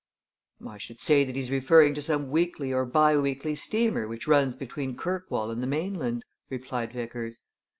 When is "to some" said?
1.93-2.31